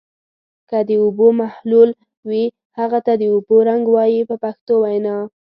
که 0.69 0.77
د 0.89 0.91
اوبو 1.03 1.27
محلل 1.39 1.89
وي 2.29 2.43
هغه 2.79 2.99
ته 3.05 3.13
د 3.21 3.23
اوبو 3.33 3.55
رنګ 3.69 3.83
وایي 3.95 4.21
په 4.29 4.35
پښتو 4.43 4.73
وینا. 4.83 5.17